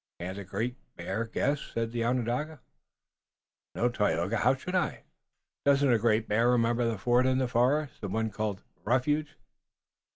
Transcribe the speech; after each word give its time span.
"Can't 0.19 0.35
the 0.37 0.43
Great 0.43 0.77
Bear 0.97 1.25
guess?" 1.25 1.61
said 1.61 1.91
the 1.91 2.03
Onondaga. 2.03 2.59
"No, 3.75 3.87
Tayoga. 3.87 4.37
How 4.37 4.55
should 4.55 4.73
I?" 4.73 5.03
"Doesn't 5.63 5.95
Great 5.99 6.27
Bear 6.27 6.49
remember 6.49 6.85
the 6.89 6.97
fort 6.97 7.27
in 7.27 7.37
the 7.37 7.47
forest, 7.47 8.01
the 8.01 8.07
one 8.07 8.31
called 8.31 8.63
Refuge?" 8.83 9.37